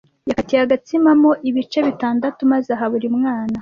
[0.29, 3.57] Yakatiye agatsima mo ibice bitandatu maze aha buri mwana.